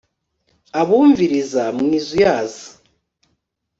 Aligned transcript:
abumviriza 0.81 1.63
mwizuyaza 1.77 2.67